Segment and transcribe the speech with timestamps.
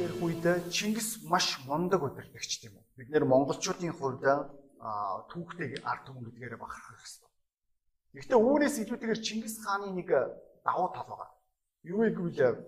[0.00, 2.84] ярих үед Чингис маш мундаг удирдагч тийм үү.
[2.96, 4.24] Бид нэр монголчуудын хувьд
[5.28, 7.28] түүхтэй ард түмэн гэдгээр бахархах хэрэгтэй.
[8.16, 10.08] Гэхдээ үүнээс илүүтэйгээр Чингис хааны нэг
[10.64, 11.30] давуу тал байгаа.
[11.84, 12.64] Юу гэвэл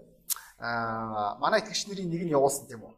[0.61, 2.95] аа манай итгэгч нарын нэг нь явуулсан тийм үү.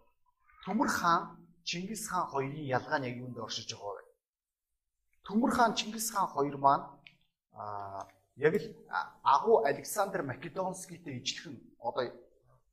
[0.66, 4.04] Төмөр хаан Чингис хаан хоёрын ялгаа нь яг юунд оршиж байгаа вэ?
[5.30, 6.84] Төмөр хаан Чингис хаан хоёр маань
[7.54, 8.66] аа яг л
[9.22, 12.10] агуу Александр Македонскийтэй ижилхэн одоо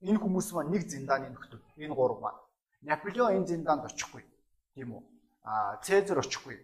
[0.02, 1.62] энэ хүмүүс маань нэг зиндааны нөхдөд.
[1.78, 2.42] Энэ гурав маань.
[2.82, 4.26] Наполеон энэ зиндаанд очихгүй.
[4.74, 5.04] Тийм үү?
[5.44, 6.58] А Цезар очихгүй.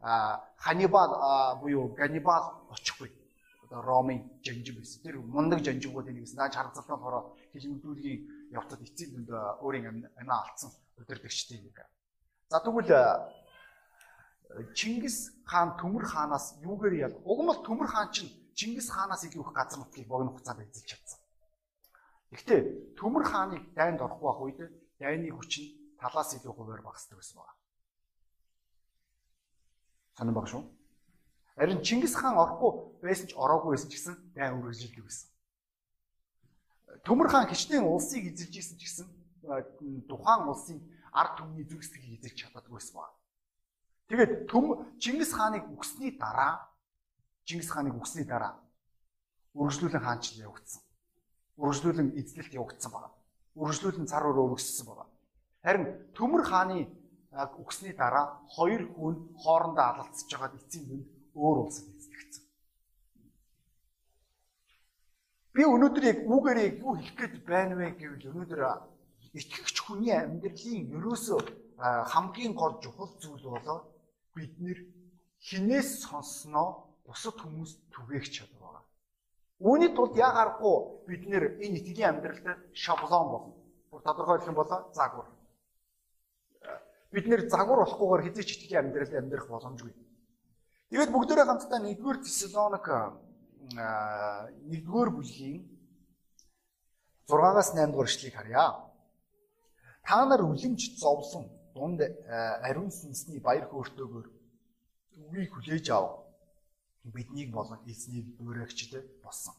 [0.00, 3.10] А Ханнибал буюу Ганнибал очихгүй.
[3.64, 5.02] Одоо Ромын жанжиг байсан.
[5.02, 6.36] Тэр мундаг жанжигуудын нэгсэн.
[6.36, 9.30] Наач харцалтан хороо хилэмдүүлгийн явцад эцсийн дүнд
[9.62, 11.78] өөрийн амиа алдсан өдөрдөгчтэй нэг.
[12.50, 12.90] За тэгвэл
[14.74, 19.40] Чингис хаан Төмөр хаанаас юугээр яг уг нь бол Төмөр хаан чинь Чингис хаанаас илүү
[19.40, 21.21] их газар нутгийг богино хугацаанд эзэлж чадсан.
[22.32, 24.60] Гэхдээ Төмөр хааны дайнд орохгүй байх үед
[24.96, 25.68] дайны хүч нь
[26.00, 27.54] талаас илүү хуваар багасдаг гэсэн байна.
[30.16, 30.64] Санаа баг шүү.
[31.56, 35.28] Харин Чингис хаан орохгүй байсан ч ороогүй байсан ч гэсэн дайн үргэлжилдэг байсан.
[37.04, 39.06] Төмөр хаан хичнээн улсыг эзэлж исэн ч гэсэн
[40.08, 40.78] тухайн улсын
[41.12, 43.16] ард түмний зүгсгийг эзэлж чаддаггүй байсан байна.
[44.08, 44.64] Тэгээд төм
[44.96, 46.64] Чингис хааныг үгсний дараа
[47.44, 48.56] Чингис хааныг үгсний дараа
[49.52, 50.80] үргэлжлүүлэн хаанчлал явагдсан.
[51.62, 53.10] Үргэлжлүүлэн эзлэлт явагдсан байна.
[53.54, 55.06] Үргэлжлүүлэн цар өрөө өргөссөн байна.
[55.62, 56.90] Харин Төмөр хааны
[57.62, 61.06] үгсний дараа хоёр хүн хоорондоо алалцж байгаад эцсийн дүнд
[61.38, 62.44] өөр улсад эзлэгдсэн.
[65.54, 68.60] Би өнөөдөр яг үүгээр яг юу хэлэх гээд байна вэ гэвэл өнөөдөр
[69.38, 71.40] итгэгч хүний амьдралын ерөөсөө
[72.12, 73.84] хамгийн гол чухал зүйл болоод
[74.34, 74.78] бид нэр
[75.40, 76.68] хинээс сонссноо
[77.06, 78.61] бусад хүмүүс түгээх чадвар.
[79.62, 83.54] Үүний тулд яа гарахгүй бид нэр энэ итгэлийн амьдралд шаблон болно.
[83.94, 85.30] Бүр тодорхойлох юм бол загвар.
[87.14, 89.94] Бид нэр загвар болохгүйгээр хэзээ ч итгэлийн амьдралд амьдрах боломжгүй.
[90.90, 92.86] Тэгээд бүгдээрээ хамтдаа 1-р Тесалоник
[93.70, 95.62] 1-р бүлгийн
[97.30, 98.66] 6-аас 8 дугаар эшлэгийг харъя.
[100.02, 102.02] Та нар үлэмж зовлон дунд
[102.66, 104.28] ариун сүнсний баяр хөөртэйгээр
[105.22, 106.21] үгийг хүлээж ав.
[107.04, 108.92] Биднийг болон эзнийг дуурайгчд
[109.22, 109.54] болсон.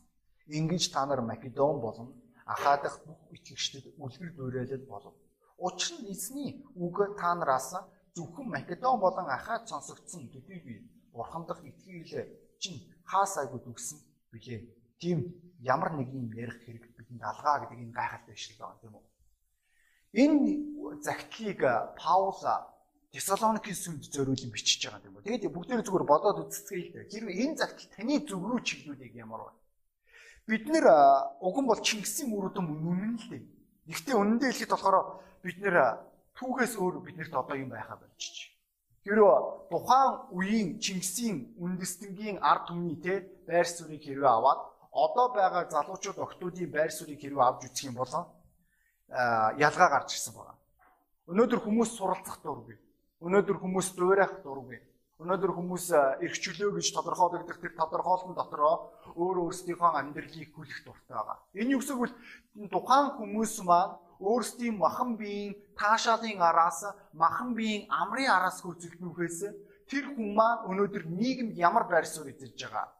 [0.47, 2.09] Ингэж та нар Македон болон
[2.45, 5.13] Ахаа дахь бүх итгэгчдэд үлгэр дуурайлал болов.
[5.57, 7.71] Учир нь эзний үг та нараас
[8.15, 10.73] зөвхөн Македон болон Ахаад сонсогдсон төдий би
[11.13, 12.27] Бурхан дахь итгэл
[12.59, 13.99] чинь хаасайгүй дүгсэн
[14.31, 14.61] билээ.
[14.99, 15.19] Тийм
[15.59, 19.05] ямар нэг юм ярих хэрэг бидэнд алгаа гэдэг энэ гайхалтай ишлэг байна тийм үү?
[20.23, 21.59] Энэ загтлыг
[21.99, 22.35] Паул
[23.13, 25.21] Тесалоникийн сүмд зориулсан бичиж байгаа юм.
[25.21, 27.11] Тэгээд бүгдээ зүгээр бодоод үзцгээе л дээ.
[27.13, 29.51] Хэрвээ энэ загтал таны зөв рүү чиглүүлэх ямар вэ?
[30.49, 30.85] Бид нэр
[31.37, 33.43] уган бол Чингисийн мөрөдөн үнэн л дээ.
[33.85, 34.97] Гэхдээ үнэндээ хэлэхэд болохоор
[35.45, 35.77] бид нэр
[36.33, 38.49] түүхээс өөр биднэрт одоо юм байхаа болчих.
[39.05, 44.59] Хэрвээ тухайн үеийн Чингисийн үндэстэнгийн ард түмний те байр суурийг хэрвээ аваад
[44.89, 48.09] одоо байгаа залуучууд охтуудын байр суурийг хэрвээ авч үзэх юм бол
[49.61, 50.57] ялгаа гарч ирсэн байна.
[51.29, 52.82] Өнөөдөр хүмүүс суралцах дургүй.
[53.23, 54.83] Өнөөдөр хүмүүс дуурайх дургүй.
[55.23, 61.39] Өнөөдөр хүмүүс эрх чөлөө гэж тодорхойлогдох тэр тодорхойлолтын дотроо өөр өөрсдийнхөө амьдралыг хүлэх дуртай байгаа.
[61.55, 62.67] Гэсэн үг вэ?
[62.67, 66.83] Тухайн хүмүүс маань өөрсдийн махан биеийн таашаалын араас
[67.15, 69.39] махан биеийн амрын араас хөөцөлднөхөөс
[69.87, 72.91] тэр хүн маань өнөөдөр нийгэмд ямар байр суурь эзэлж байгаа?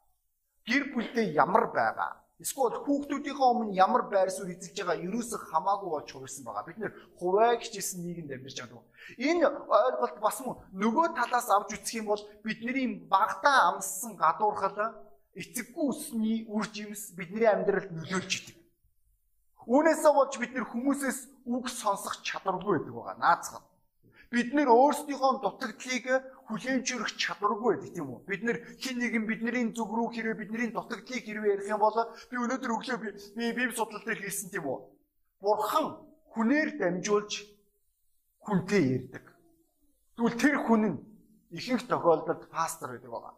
[0.63, 2.23] Гэр бүлдээ ямар байгаа?
[2.43, 6.67] Эсвэл хүүхдүүдийнхээ өмнө ямар байр суурь эзэлж байгаа ерөөсөө хамаагүй болж хувирсан байгаа.
[6.67, 8.83] Бид нэр хуваа гिचсэн нийгэмд амьдарч байгаа.
[9.17, 10.37] Энэ ойлголт бас
[10.73, 14.95] нөгөө талаас авч үзэх юм бол бидний багтаа амссан гадуурхал
[15.35, 18.57] эцэггүй усны үр жимс бидний амьдралд нөлөөлж идэг.
[19.65, 23.17] Үүнээсээ болж бид нэр хүмүүсээс үг сонсох чадваргүй байдаг байгаа.
[23.17, 23.63] Наацхан
[24.33, 26.05] бид нэр өөрсдийнхөө дутагдлыг
[26.49, 28.19] хүлээмжлэх чадваргүй байдаг тийм үү?
[28.25, 31.97] Бид нэр хин нэгэн бидний зүг рүү хэрвээ бидний дутагдлыг хэрвээ ярих юм бол
[32.29, 34.79] би өнөөдөр өглөө би би библи судлал дээр хэлсэн тийм үү?
[35.37, 36.01] Бурхан
[36.33, 37.31] хүнээр дамжуулж
[38.45, 39.25] хүнтэй ярьдаг.
[40.15, 40.97] Тэгвэл тэр хүн нь
[41.57, 43.33] ихэнх тохиолдолд пастор байдаг байгаа.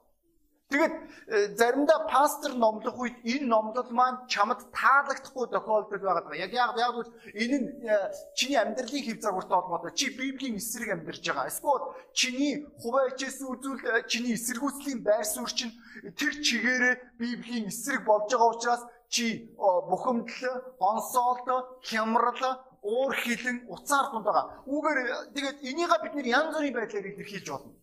[0.65, 0.93] Тэгээд
[1.29, 6.33] э, заримдаа пастор номлох үед энэ номлол маань чамд таалагдахгүй тохиолдол байгаа.
[6.33, 9.93] Яг яг яг бол энэ нь э, чиний амьдралын хэв загвартай холбоотой.
[9.93, 11.53] Чи Библийн эсрэг амьдарч байгаа.
[11.53, 11.85] Эсвэл
[12.17, 15.77] чиний хуваачээс үзүүл э, чиний эсэргүүцлийн байр суурь чинь
[16.17, 21.45] тэр чигээрээ Библийн эсрэг болж байгаа учраас чи бухимдал, гонсоолт,
[21.85, 24.45] хямрал, уур хилэн, уцаар тунд байгаа.
[24.69, 24.99] Үүгээр
[25.33, 27.73] тэгээд энийг бид нэр янз бүрийн байдлаар илэрхийлж болно.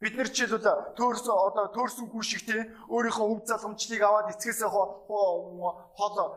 [0.00, 5.04] Бид нар жишээлбэл төөрсөн одоо төөрсөн хүн шиг тий өөрийнхөө өв залгамжлыг аваад эцгээсээ хол
[5.12, 6.32] болох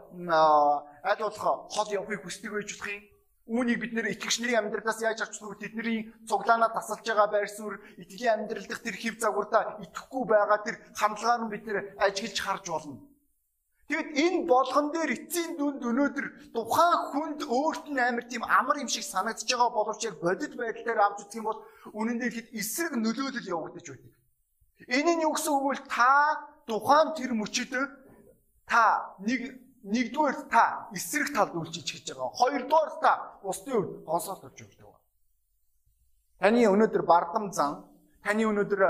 [1.71, 3.03] хол явахыг хүсдэг байж болох юм.
[3.47, 7.79] Үүнийг бид нэр итгэгч нарын амьдралаас яаж авч нүг тэдний цуглаанаа тасалж байгаа байр суурь
[8.03, 12.65] итгэлийн амьдрал дэх тэр хэв загвартаа итгэхгүй байгаа тэр хандлагаар нь бид нэр ажиглаж харж
[12.67, 12.99] болно.
[13.88, 18.88] Тэгэд энэ болгон дээр эцсийн дүнд өнөөдөр тухайн хүнд өөрт нь амар тийм амар юм
[18.88, 21.59] шиг санагдаж байгаа боловч яг бодит байдал дээр авч үзэх юм бол
[21.91, 24.13] үнэн дээр хэд эсрэг нөлөөлөл явагдаж байдаг.
[24.88, 25.75] Энэ нь юу гэсэн үг вэ?
[25.91, 26.12] Та
[26.63, 27.71] тухайн тэр мөчөд
[28.71, 28.83] та
[29.19, 29.41] нэг
[29.83, 32.31] нэгдүгээр та эсрэг талд үйлчилж хийж байгаа.
[32.39, 33.12] Хоёрдугаар та
[33.44, 34.83] бусдын хувьд гонсоолт өгч өгдөг.
[36.39, 37.83] Таны өнөөдөр бардам зан,
[38.24, 38.81] таны өнөөдөр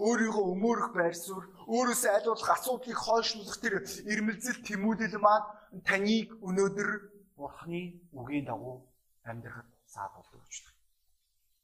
[0.00, 3.74] өөрийгөө өмөөрөх байр суурь, өөрөөсөө болох асуудлыг хойшлуулах тэр
[4.06, 5.46] ирмэлзэл тэмүүлэл маань
[5.82, 6.90] таныг өнөөдөр
[7.36, 8.86] Бурхны үгийн дагуу
[9.26, 10.76] амьдрахад саад болдог гэж байна.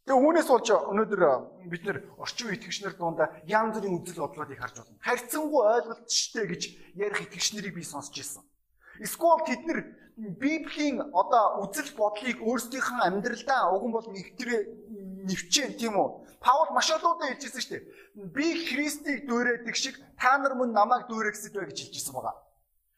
[0.05, 1.23] Тэгээ үүнээс болж өнөөдөр
[1.71, 5.01] бид нэр орчин үеийн итгэгчнэр дундаа янз бүрийн үзэл бодлоодыг харж байна.
[5.01, 6.63] Харьцангуй ойлголттой гэж
[6.99, 8.43] ярих итгэгч нарыг би сонсч ирсэн.
[9.01, 9.81] Эсвэл тэд нар
[10.17, 14.61] Библийн одоо үзэл бодлыг өөрсдийнхөө амьдралдаа уган бол нэгтрээ
[15.29, 16.09] нэвчэн тийм үү?
[16.43, 17.83] Паул маш олоодаа хэлжсэн шүү дээ.
[18.35, 22.37] Би Христийг дүүрээдэг шиг та нар мөн намайг дүүрэгсэд бай гэж хэлжсэн байгаа.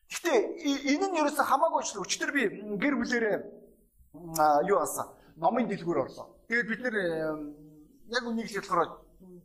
[0.08, 0.38] Гэхдээ
[0.94, 2.42] энэ нь ерөөсө хамаагүй ч өчтөр би
[2.80, 3.36] гэр бүлэрээ
[4.68, 6.26] юу асан номын дэлгүүр орлоо.
[6.48, 6.96] Тэгээд бид нэр
[8.08, 8.90] яг үнийг хэлэхээр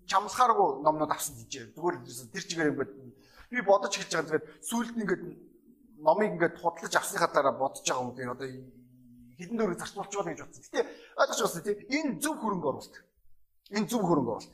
[0.05, 1.73] чамсахааргүй номнууд авсан гэж.
[1.75, 1.95] Зүгээр
[2.33, 2.91] тэр чигээр ингээд
[3.49, 4.29] би бодож хэлж байгаа.
[4.29, 5.23] Тэгээд сүүлд нь ингээд
[6.03, 8.47] номыг ингээд худалдаж авсныхаа дараа бодож байгаа юм тийм одоо
[9.39, 10.63] хэдэн дөрөв зарцуулж байгаа гэж бодсон.
[10.67, 10.81] Гэтэ
[11.19, 12.95] ойлгож байна тийм энэ зөв хөрөнгө оруулалт.
[13.75, 14.53] Энэ зөв хөрөнгө оруулалт.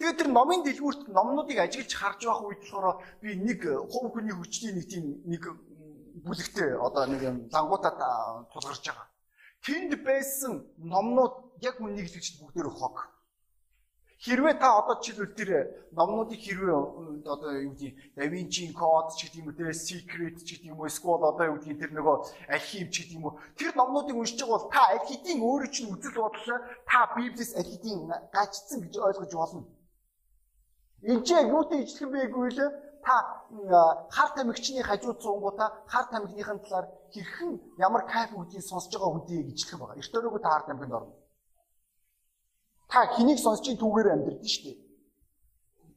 [0.00, 3.60] Тэгээд тэр номын дэлгүүрт номнуудыг ажиглаж харж байх үед болохоор би нэг
[3.92, 5.42] хувь хүний хүчний нэг тийм нэг
[6.24, 9.06] бүлэгтээ одоо нэг юм лангуудаа тулгарч байгаа.
[9.60, 12.96] Тэнд байсан номнууд яг үнийг хэлж бүгдээр хог.
[14.20, 15.50] Хэрвээ та одоо жишээлбэл тэр
[15.96, 16.76] номнуудыг хэрвээ
[17.24, 20.76] одоо юу гэдэг Да Винчийн код ч гэдэг юм уу тэр secret ч гэдэг юм
[20.76, 22.16] уу эсвэл одоо юу гэдэг тэр нөгөө
[22.52, 25.88] архив ч гэдэг юм уу тэр номнуудыг уншиж байгаа бол та аль хэдийн өөрөө чинь
[25.88, 29.64] үзэл бодлоо та Библиэс аль хэдийн гачцсан гэж ойлгож болно.
[31.00, 32.70] Энд чи юутай ижилхэн байгүй лээ
[33.00, 33.16] та
[34.12, 39.80] хар тамхичны хажууд суунгуудаа хар тамхиныхын талаар хэрхэн ямар кайф үүдийг сонсож байгаа гэж хэлэх
[39.80, 39.96] байгаа.
[39.96, 41.19] Эрт өрөөгөө та хар тамхинд орно.
[42.90, 44.78] Та хэнийг сонсож ин түүгээр амьдрдэн шүү дээ.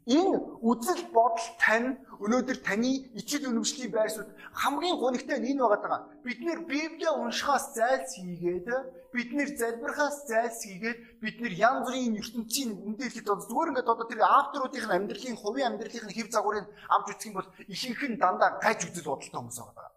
[0.03, 6.11] Энэ үзэл бодол тань өнөөдөр таны ичил үнэмшлийн байрсууд хамгийн гонигтай нь энэ байгаа.
[6.27, 8.67] Бид нэр Библийг уншихаас зайлс хийгээд
[9.15, 14.21] бид нэр залбирахаас зайлс хийгээд бид нэр янз бүрийн ертөнцийн үндэлхэд зүгээр ингээд одоо тэр
[14.27, 19.07] авторуудын амьдралын хувийн амьдралын хэв загварыг авч үзэх юм бол ихэнх нь дандаа гаж үзэл
[19.07, 19.89] бодолтой хүмүүс байгаа.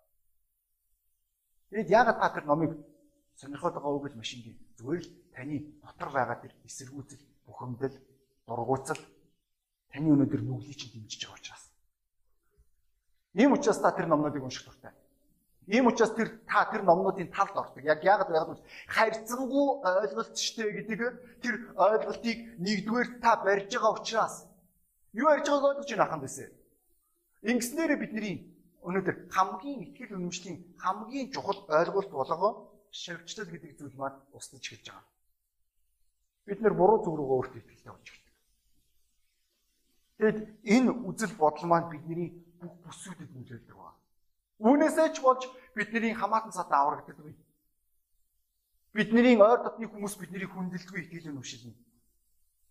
[1.74, 2.72] Тэгэд яагаад та тэр номыг
[3.34, 4.54] сонирхоод байгаа үг л машин гээ.
[4.78, 7.92] Зүгээр л таны дотор байгаа тэр эсэргүүцэл, бухимдал,
[8.48, 9.00] дургуутал
[9.92, 11.64] таны өнөөдөр нүглийг чинь дэмжиж байгаа учраас.
[13.36, 14.96] Ийм учраас та тэр номнуудыг унших дуртай.
[15.68, 17.84] Ийм учраас тэр та тэр номнуудын талд ордог.
[17.84, 21.00] Яг яагаад гэвэл харьцангуй ойлголтчтэй гэдэг
[21.44, 24.34] тэр ойлголтыг нэгдүгээр та барьж байгаа учраас
[25.12, 26.48] юу ярьж байгааг ойлгож байна аханд байсан.
[27.42, 28.56] Ингэснээр бидний
[28.86, 32.52] өнөөдөр хамгийн ихтгэл үнэмшлийн хамгийн чухал ойлголт болгоо
[32.94, 35.15] шавьчлал гэдэг зүйл маань устж эхэлж байгаа.
[36.46, 38.26] Бид нэр буруу зүг рүү өөртөө итгэлтэй болж байна.
[40.16, 42.30] Тэгэд энэ үзэл бодол маань бидний
[42.62, 43.98] бүх бүсүүдэд нөлөөлдөг байна.
[44.62, 45.42] Үүнээсээ ч болж
[45.74, 47.18] бидний хамаатан цаад аврагддаг.
[48.94, 51.74] Бидний ойр дотны хүмүүс бидний хүндэлдэггүй итгэлийн нүшилнэ.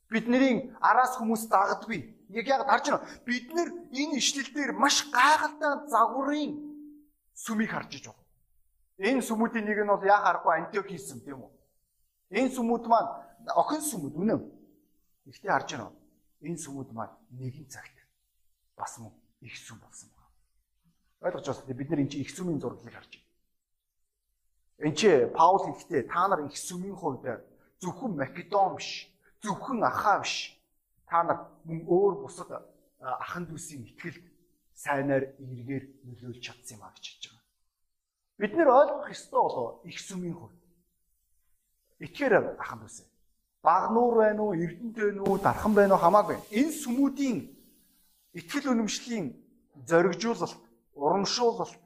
[0.10, 2.01] Бидний араас хүмүүс дагдаггүй.
[2.34, 3.05] Яг яг харж байна.
[3.27, 6.58] Бид нэр энэ ишлэл дээр маш гайхалтай загварын
[7.36, 8.25] сүмийг харж иж байна.
[8.98, 11.51] Энэ сүмүүдийн нэг нь бол яа харахгүй Антиохийн сүм тийм үү?
[12.32, 13.12] Энэ сүмүүд маань
[13.54, 14.42] охин сүмүүд үнэн.
[15.25, 16.06] Ихтэй харж байна
[16.46, 17.98] энэ сүмүүд маань нэгэн цагт
[18.78, 20.32] бас мөн их сүм болсон байна.
[21.25, 21.78] Ойлгож байна.
[21.80, 23.30] Бид нар энэ чинь их сүмийн зураглалыг харж байна.
[24.86, 27.25] Энд чи Паул ихтэй та нар их сүмийн хувьд
[27.82, 29.10] зөвхөн Македон биш,
[29.42, 30.54] зөвхөн Ахаа биш.
[31.10, 32.50] Та нар мөн өөр бусад
[33.00, 34.20] ахан дүүсийн ихтгэл
[34.74, 37.46] сайнаар эргээр нөлөөлж чадсан юм а гэж хэлж байгаа.
[38.42, 40.60] Бид нэр ойлгох ёстой болоо их сүмийн хувьд.
[42.04, 43.14] Итгээр ахан дүүсээ
[43.65, 46.38] багнуур байна уу, эрдэнтэй байна уу, дархан байна уу хамаагүй.
[46.53, 47.38] Энэ сүмүүдийн
[48.39, 49.25] итгэл үнэмшлийн
[49.89, 50.62] зоригжуулалт,
[50.93, 51.81] урамшуулалт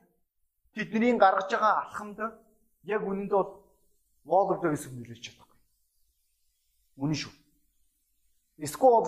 [0.75, 2.19] тэдний гаргаж байгаа алхамд
[2.83, 3.51] яг үнэндээ бол
[4.29, 5.59] Волгодогийн сүм нөлөөлж чадахгүй.
[7.01, 7.33] Үнэн шүү.
[8.59, 9.07] Эсвэл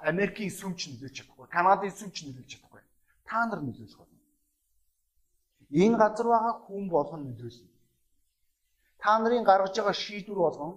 [0.00, 2.80] Америкийн сүм ч нөлөөлж чадахгүй, Канадын сүм ч нөлөөлж чадахгүй.
[3.28, 4.20] Та нар нөлөөлөх болно.
[5.70, 7.68] Энэ газар байгаа хүн болгон нөлөөлнө.
[8.98, 10.72] Та нарын гаргаж байгаа шийдвэр болгон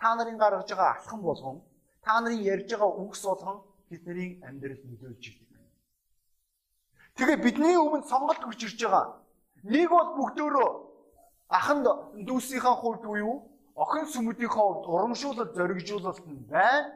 [0.00, 1.56] та нарын гаргаж байгаа алхам болгон
[2.02, 3.58] та нарын ярьж байгаа үгс болгон
[3.90, 5.48] бидний амьдрал нөлөөлж идэг.
[7.18, 9.06] Тэгээ бидний өмнө сонголт хүрч ирж байгаа.
[9.66, 10.66] Нэг бол бүгдөө
[11.48, 11.86] аханд
[12.26, 16.94] дүүсийнхаа хувьд буюу охин сүмүүдийнхээ хувьд урамшуулал зоригжуулалт нь байна.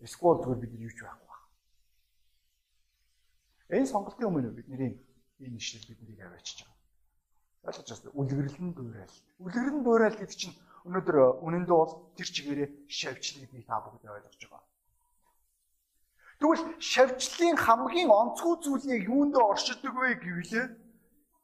[0.00, 1.44] Эсвэл зүгээр бид юу ч байхгүй байна.
[3.76, 4.92] Энэ сонголтын өмнө бидний
[5.44, 6.77] энэ ишлэл биднийг аваачиж байгаа.
[7.66, 8.14] Ойлгож байна.
[8.20, 9.14] Үлгэрлэн дуурал.
[9.42, 10.54] Үлгэрлэн дуурал гэдэг чинь
[10.86, 14.64] өнөөдөр үнэндээ бол тэр чигээрээ шавьчлыг би та бүгд ойлгож байгаа.
[16.38, 20.78] Тэгвэл шавьчлалын хамгийн онцгой зүйл нь юундээ оршдог вэ гэвэл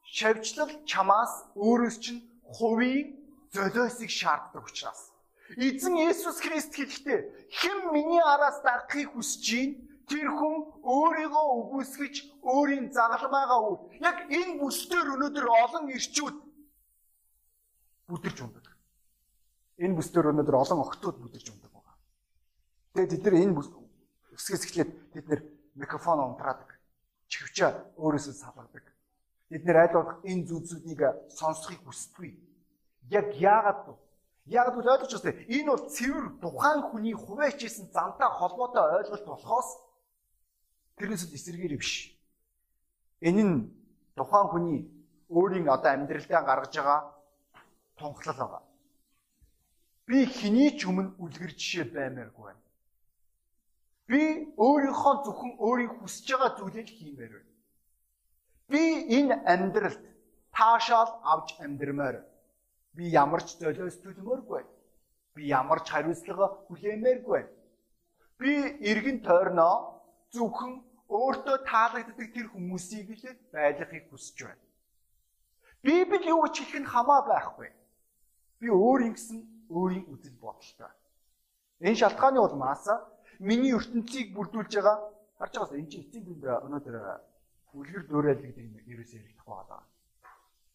[0.07, 3.19] шавьчлал чамаас өөрөөс чинь хувийн
[3.51, 5.11] золиосыг шаарддаг учраас.
[5.59, 7.19] Эзэн Есүс Христ хэлэхдээ
[7.59, 9.73] хэн миний араас дагахыг хүсэж байна
[10.09, 13.79] тэр хүн өөрийгөө үгүйсгэж өөрийн загалмаагаа үр.
[14.01, 16.35] Яг энэ бүсдээр өнөөдөр олон ирчүүд
[18.09, 18.65] бүдэрч ундаг.
[19.81, 21.95] Энэ бүсдээр өнөөдөр олон охтууд бүдэрч ундаг байгаа.
[22.93, 23.55] Тэгээд тэд нар энэ
[24.35, 25.41] өсгөөс эхлээд тэд нар
[25.73, 26.69] микрофон унтраадаг.
[27.27, 28.85] Чивчээ өөрөөсөө салгадаг.
[29.49, 31.01] Бид нэр аль болох энэ зүйлсүүдийг
[31.33, 32.31] сонсохыг хүсдэггүй.
[33.09, 33.93] Яг яагаад вэ?
[34.45, 35.41] Яг л ойлгож байна.
[35.49, 39.69] Энэ бол цэвэр тухайн хүний хуваач исэн зантай холбоотой ойлголт болохоос
[40.97, 42.15] тэрнээс эсэргээр биш.
[43.21, 43.55] Энэ нь
[44.15, 44.79] тухайн хүний
[45.29, 46.99] өөрийн одоо амьдралдаа гаргаж байгаа
[47.97, 48.63] тунхлал байгаа.
[50.07, 52.63] Би хэний ч өмнө үлгэр жишээ баймааргүй байна.
[54.07, 54.21] Би
[54.55, 57.51] өөрийнхөө зөвхөн өөрийн хүсэж байгаа зүйлийг хиймээр байна.
[58.69, 58.81] Би
[59.17, 60.03] энэ амьдралд
[60.55, 62.23] таашаал авч амьдрмаар.
[62.95, 64.63] Би ямар ч золиос төлмөөргүй.
[65.35, 67.41] Би ямар ч хариуцлага хүлээмээргүй.
[68.39, 68.51] Би
[68.91, 69.94] эргэн тойрноо
[70.35, 70.73] зөвхөн
[71.09, 74.63] өөртөө таалагддаг тэр хүмүүсийг л байлгахыг хүсэж байна.
[75.83, 77.69] Библи юу ч хэлэх нь хамаа байхгүй.
[78.59, 79.39] Би өөр ингэсэн
[79.69, 80.91] өөрийн үзэл бодолтой.
[81.79, 82.85] Энэ шалтгааны улмаас
[83.39, 84.97] миний ертөнцийг бүрдүүлж байгаа
[85.37, 86.95] харж байгаас энэ чинь эцэг дүнд өнөөдөр
[87.75, 89.81] үлгэр дуурайл гэдэг юм ерөөсөө яригдах байгаа.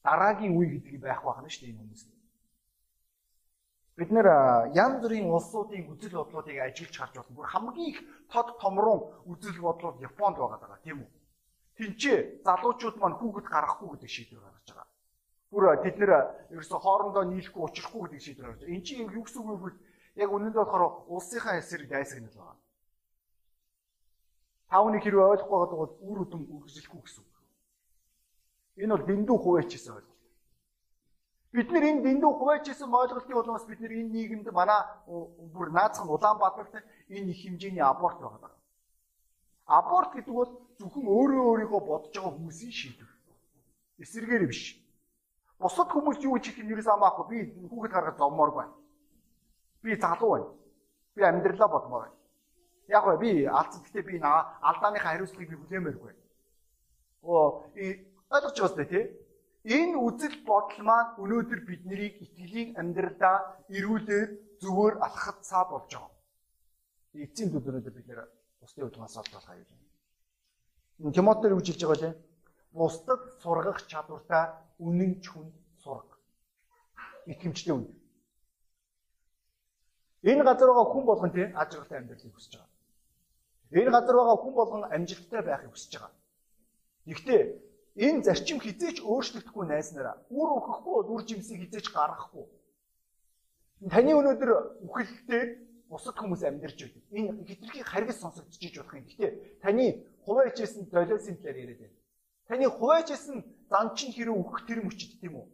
[0.05, 2.03] Дараагийн үе гэдэг байх байна шүү дээ энэ хүмүүс.
[3.97, 4.27] Бид нэр
[4.75, 7.37] янз бүрийн улсуудын үзэл бодлуудыг ажиллаж харж байна.
[7.37, 8.01] Бүр хамгийн их
[8.33, 11.11] тод томрон үзэл бодлууд Японд байгаа даа тийм үү?
[11.77, 14.89] Тинчээ залуучууд маань хүүхэд гаргахгүй гэдэг шийдвэр гаргаж байгаа.
[15.51, 16.13] Бүр тэд нэр
[16.55, 18.75] ерөөсө хоорондоо нийлэхгүй учрахгүй гэдэг шийдвэр гаргаж байгаа.
[18.77, 19.79] Энд чинь юу гэсэн үг вэ гэвэл
[20.23, 22.59] яг үнэндээ болохоор улсынхаа эсрэг дайсагнал байгаа.
[24.71, 27.35] Тавны хэрэг ойлгохгүй бол үр өдөм үргэлжлэхгүй гэсэн үг.
[28.81, 30.20] Энэ бол дэндүү хуваачсан ойлголт.
[31.51, 34.87] Бид нэр энэ дэндүү хуваачсан ойлголтын улмаас бид нэр энэ нийгэмд манай
[35.51, 36.79] бүр наацхан Улаанбаатарт
[37.11, 38.55] энэ их хэмжээний аборт байгаа.
[39.67, 43.11] Аборт гэдэг бол зөвхөн өөрөө өөрийгөө бодож байгаа хүмүүсийн шийдвэр.
[43.99, 44.79] Эсэргээр биш.
[45.59, 47.27] Бусад хүмүүс юу ч их юм ерөөс амаахгүй.
[47.27, 48.75] Би хүүхэд гаргаж зовмоор байна.
[49.83, 50.49] Би залуу байна.
[51.15, 52.19] Би амьдралаа бодмоор байна.
[52.87, 56.13] Яг гоо би алдсан гэхдээ би алдааныхаа хариуцлагыг би хүлээмээргүй.
[57.27, 57.67] Оо
[58.31, 59.05] ойлгож байгаа сте тий.
[59.65, 66.17] Энэ үзэл бодол маань өнөөдөр биднийг итгэлийн амьдралдаа эрүүлэр зөвөр алхахад цаа болж байгаа.
[67.13, 68.25] Эцсийн төд өнөөдөр бид нэр
[68.61, 71.13] бусдын удмаас олдох байна.
[71.13, 72.17] Тимотер юу хэлж байгаа вэ?
[72.73, 74.49] Бусдад сургах чадвартай
[74.81, 76.17] үнэн чүнд сурга.
[77.29, 77.85] Итгэмжтэй үн.
[80.25, 82.73] Энэ газар байгаа хүн болгон тий аж аргалтай амьдралыг хүсэж байгаа.
[83.77, 86.13] Энэ газар байгаа хүн болгон амжилттай байхыг хүсэж байгаа.
[87.09, 87.43] Гэхдээ
[87.97, 92.47] энэ зарчим хизээч өөрчлөгдөхгүй найснараа үр өгөхгүй үр жимсийг хизээч гаргахгүй.
[93.91, 94.51] Таны өнөөдөр
[94.87, 95.43] үхэлтэй
[95.89, 97.03] бусад хүмүүс амьдарч байдаг.
[97.11, 99.05] Энэ хитрхи харгас сонсогдчихж болох юм.
[99.09, 99.31] Гэхдээ
[99.65, 99.85] таны
[100.27, 101.97] хуваачсэн долиосын талаар яриад байна.
[102.47, 103.37] Таны хуваачсэн
[103.71, 105.47] зан чин хэрэг үхэх тэр мөчд тийм үү?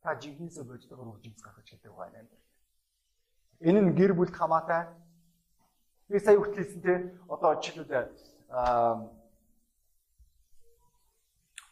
[0.00, 2.24] Та жинхэнэсээ боддогоор үр жимс гаргаж чаддаг байна.
[3.60, 4.86] Энэ нь гэр бүлд хамаатай
[6.12, 6.94] Би сая хүртэл хэлсэн те
[7.24, 8.12] одоо жишээлбэл
[8.52, 9.08] аа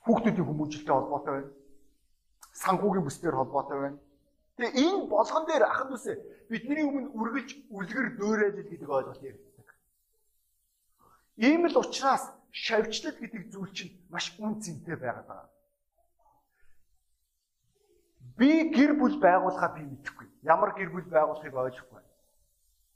[0.05, 1.53] хүүхдүүдийн хүмүүжлэлтэй холбоотой байна.
[2.53, 3.99] Санхүүгийн бүсдээр холбоотой байна.
[4.57, 6.13] Тэгээ энэ болгон дээр ахын үсэ
[6.51, 9.69] бидний өмнө үргэлж үлгэр дөөрэлэл гэдэг ойлголт ярьдаг.
[11.37, 15.49] Ийм л учраас шавьчлал гэдэг зүйл чинь маш үн цэнтэй байгаад байгаа.
[18.37, 20.27] Би гэр бүл байгуулахаа би мэдэхгүй.
[20.45, 22.03] Ямар гэр бүл байгуулахыг ойлгохгүй.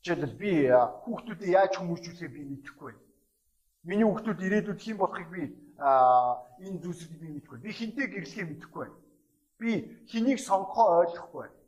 [0.04, 2.92] Жишээлбэл би хүүхдүүдээ яаж хүмүүжүүлэхээ би мэдэхгүй.
[3.88, 5.42] Миний хүүхдүүд ирээдүйд хэн болохыг би
[5.78, 7.58] энэ зүйлсүүдийг би мэдэхгүй.
[7.58, 8.98] Би хинтээ гэрлэхээ мэдэхгүй байна.
[9.58, 9.70] Би
[10.06, 11.58] хэнийг сонгохоо ойлгохгүй байна.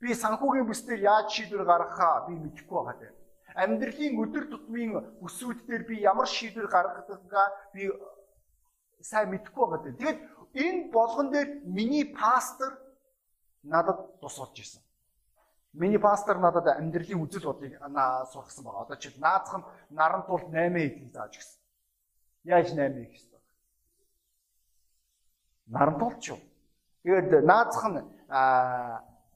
[0.00, 3.12] Би санхүүгийн бүсдээр яаж шийдвэр гаргахаа би мэдэхгүй байгаа.
[3.54, 4.92] Амьдралын өдөр тутмын
[5.22, 7.88] бүсүүд дээр би ямар шийдвэр гаргадагаа би
[9.00, 9.96] сайн мэдэхгүй байгаа.
[9.96, 10.18] Тэгээд
[10.60, 12.76] энэ болгон дээр миний пастор
[13.62, 14.82] надад тус болж исэн.
[15.72, 17.80] Миний пастор надад амьдралын үзэл бодлыг
[18.32, 18.82] сургасан байна.
[18.84, 21.58] Одоо чи наацхан наран тулд 8 хийх зааж гисэн.
[22.44, 23.33] Яаж 8 хийх
[25.66, 25.78] вэ?
[25.78, 26.40] Наран тулд ч юу?
[27.04, 28.00] Тэгээд наазах нь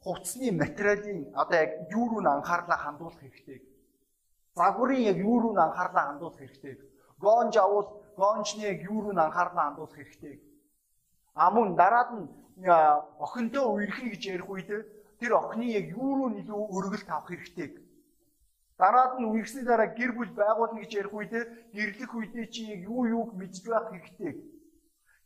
[0.02, 3.62] хувцсны материалын одоо яг юу руу н анхаарлаа хандуулах хэрэгтэй.
[4.54, 6.78] Загварын яг юу руу н анхаарлаа хандуулах хэрэгтэй.
[7.18, 10.40] Гонж авал гонжны яг юу руу н анхаарлаа хандуулах хэрэгтэй.
[11.34, 12.26] А мөн дараад нь
[13.18, 14.70] охинтой үерхий гэж ярих үед
[15.20, 17.68] тэр охины яг юу руу илүү өргөлт авах хэрэгтэй.
[18.78, 21.34] Дараад нь үерхсний дараа гэр бүл байгуулна гэж ярих үед
[21.74, 24.57] гэрлэх үедээ чи яг юу юуг мэдж байх хэрэгтэй.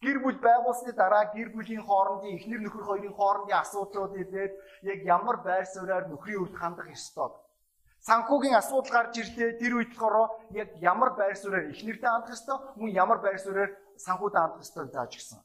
[0.03, 5.39] Гэр бүл байгуулсны дараа гэр бүлийн хоорондын эхнэр нөхөр хоёрын хоорондын асуудлууд ирээд яг ямар
[5.47, 7.31] байр сууриаар нөхрийн хувьд хандах ёстой.
[8.03, 9.63] Санхүүгийн асуудал гарч ирлээ.
[9.63, 14.43] Тэр үед болохоор яг ямар байр сууриаар эхнэртэй хандах ёстой, мөн ямар байр сууриаар санхүүтэй
[14.43, 15.39] хандах ёстой зааж гисэн.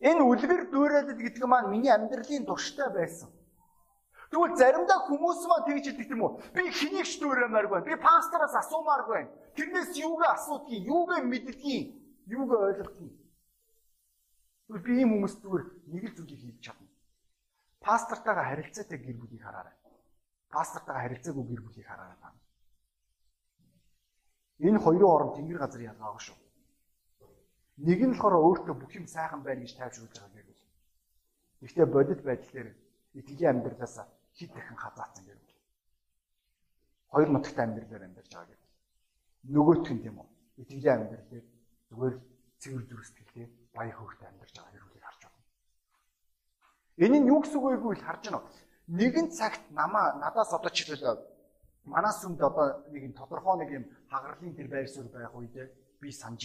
[0.00, 3.28] Энэ үлгэр дүүрэлэл гэдэг маань миний амьдралын турштай байсан.
[4.32, 6.40] Тэгвэл заримдаа хүмүүс маань тэгж хэлдэг юм уу?
[6.56, 7.84] Би хэнийг ч дүүрэмээр байна.
[7.84, 9.28] Би пастораас асуумаар байна.
[9.52, 13.10] Тэрнээс юугээ асуудгийг, юугээ мэддгийг, юугээ ойлгохгүй.
[14.84, 16.88] Би ийм хүмүүс зүгээр нэг л зүйлийг хийж чадна.
[17.80, 19.74] Пастортайгаа харилцаатай гэр бүлийг хараарай.
[20.52, 22.30] Пастортайгаа харилцаагүй гэр бүлийг хараарай та.
[24.60, 26.38] Энэ хоёрын хооронд тэнгэр газар ялгаагаа шүү.
[27.80, 30.64] Нэг нь болохоор өөртөө бүх юм сайхан байна гэж тайвшруулж байгаа гэр бүл.
[31.64, 32.68] Гэхдээ бодит байдал дээр
[33.18, 33.96] итгэлийн амьдралаас
[34.36, 35.56] хэд дахин хазаацсан гэр бүл.
[37.08, 38.76] Хоёр нутагтай амьдралаар амьдарч байгаа гэр бүл.
[39.54, 40.28] Нөгөөх нь тийм үү?
[40.60, 41.46] Итгэлийн амьдрал дээр
[41.90, 42.14] зүгээр
[42.62, 45.38] цэвэр зүрхсэтгэлтэй баяр хөөртэй амьдарч байгаа гэр бүлийг харж байна.
[47.04, 48.46] Энэ нь юу гэсэн үг вэ гэвэл харж байна.
[48.90, 51.18] Нэгэн цагт намаа надаас одоо чиглэл
[51.84, 55.54] манай сүмд одоо нэг юм тодорхой нэг юм хагарлын тэр байр суурь байх үед
[56.00, 56.38] би байна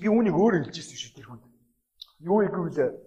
[0.00, 1.44] Би үүнийг өөр хэлжсэн шүү тэр хүнд.
[2.18, 2.98] Юу гэвэл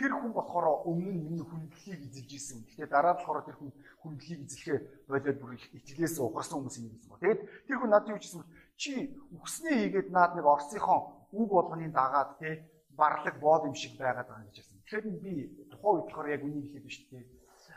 [0.00, 2.64] тэр хүн болохоор өмнө нь миний хүндлийг эзэлж исэн.
[2.64, 7.10] Гэхдээ дараа нь болохоор тэр хүн хүндлийг эзлэхээ болоод бүр итгэлээс угарсан хүмүүс юм гэсэн
[7.12, 7.20] ба.
[7.20, 8.40] Тэгэд тэр хүн надад юу гэсэн
[8.80, 11.00] чи үгснээ хийгээд наад нэг Орсынхон
[11.36, 12.64] үг болгоны дагаад те
[12.96, 14.80] барлаг боол юм шиг байгаад байгаа гэж хэлсэн.
[14.80, 15.32] Тэгэхээр би
[15.68, 17.20] тухайн үед болохоор яг үнийг хэлээд биш те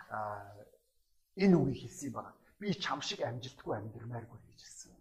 [0.07, 0.47] а
[1.35, 2.31] энэ үгийг хэлсэн юм байна.
[2.59, 4.95] Би чам шиг амжилтгүй амьдрмааргүй гэж хэлсэн.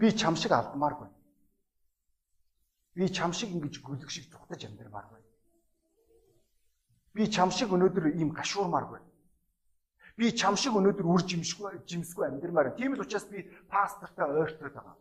[0.00, 1.08] Би чам шиг алдмааргүй.
[2.96, 5.20] Би чам шиг ингэж гүлэг шиг зүхтаж амьдрмааргүй.
[7.12, 9.11] Би чам шиг өнөөдөр ийм гашуурмааргүй.
[10.16, 12.76] Би чам шиг өнөөдөр үр жимшгүй жимсгүй амьдрмаар.
[12.76, 14.96] Тийм л учраас би пастортай ойртоод байгаа.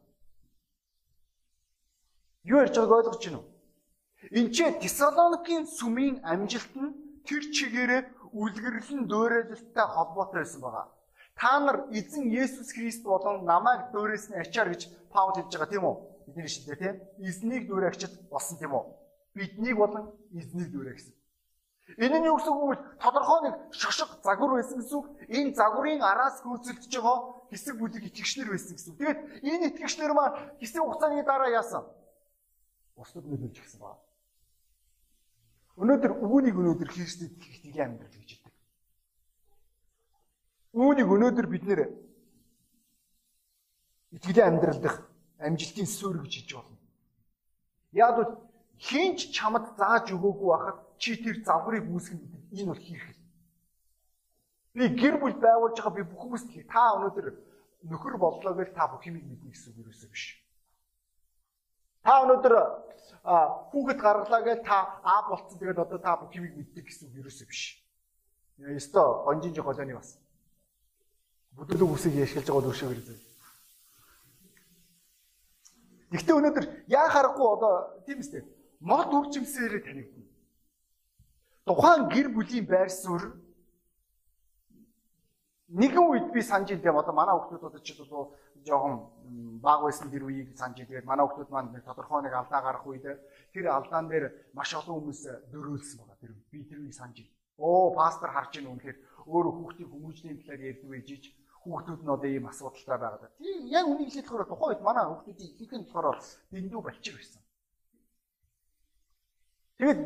[2.44, 3.48] Юу ярьж байгааг ойлгож байна уу?
[4.56, 6.96] Чи Тесалоникийн сүмийн амжилт нь
[7.28, 8.02] тэр чигээрээ
[8.34, 10.88] үлгэрлэн дөөрэлттэй холбоотой байсан байгаа.
[11.36, 15.96] Та нар эзэн Есүс Христ болон намайг дөөрөөсний ачаар гэж Паул хэлж байгаа тийм үү?
[16.28, 16.96] Бидний шилдэ тийм.
[17.20, 18.86] Эзнийг дөөрэгчд болсон тийм үү?
[19.36, 21.14] Биднийг болон эзнийг дөөрэ гэсэн.
[21.98, 22.78] Энэ нь юу гэсэн үг вэ?
[23.02, 25.08] Тодорхой нэг шошго загвар байсан гэсэн үг.
[25.28, 27.18] Энэ загварын араас хөөцөлдөж байгаа
[27.52, 29.00] хэсэг бүлэг итгэгчнэр байсан гэсэн үг.
[29.00, 31.84] Тэгээд энэ итгэгчнэр маань хэсэг хугацааны дараа яасан?
[32.96, 34.00] Бусдад нөлөөлж гисэн ба.
[35.82, 38.42] Өнөөдөр үүнийг өнөөдөр Христэд итгэх амьдрал гэж
[40.72, 41.82] Үүнийг өнөөдөр бид нэр
[44.16, 45.04] итгэлийн амьдрал дах
[45.36, 46.78] амжилтын суурь гэж хэлж болно.
[47.92, 48.40] Яг л
[48.80, 52.22] хинч чамд зааж өгөөгүй байхад чи тэр завхрыг үүсгэн
[52.54, 53.06] энэ бол хийх.
[54.78, 57.28] Би гэр бүл байгуулж байгаа би бүх хүмүүст та өнөөдөр
[57.90, 60.38] нөхөр боллоо гэж та бүх юмыг мэднэ гэсэн үг юусэн биш.
[62.06, 62.54] Та өнөөдөр
[63.74, 67.50] хүүхэд гаргалаа гэж та аа болцсон тэгээд одоо та бүх юмыг мэддэг гэсэн үг юусэн
[67.50, 67.82] биш.
[68.62, 70.22] Ёстой гонжин жоо голооны бас.
[71.58, 73.10] Бүдүүлэг үсийг яшилж байгаа дөршөө хэрэг.
[76.14, 77.74] Гэхдээ өнөөдөр яа харахгүй одоо
[78.06, 78.46] тийм үстэй
[78.80, 80.31] мод үржимсээр танигдана.
[81.66, 83.38] Тухайн гэр бүлийн байр суурь
[85.72, 89.08] нэгэн үед би санаж ин тийм одоо манай одоо ч одоо жоохон
[89.62, 93.06] баг байсан тэр үеийг санаж тэгээд манай хүмүүс маань нэг тодорхой нэг алдаа гарах үед
[93.54, 95.22] тэр алдаан дээр маш олон хүмүүс
[95.54, 97.30] дөрөөлсөн байгаа тэр би тэр үеийг санаж ин.
[97.58, 98.98] Оо пастор харж ийн үнэхээр
[99.32, 101.26] өөрөө хүүхдийн хүмүүжлийн талаар ярьдаг байж ич
[101.64, 103.32] хүүхдүүд нь одоо ийм асуудалтай байгаад.
[103.38, 106.18] Тийм яг үнийг хэлэхээр тухайн үед манай хүүхдүүдийн ихэнх нь болохоор
[106.52, 107.42] дэндүү балчир байсан.
[109.78, 110.00] Тэгээд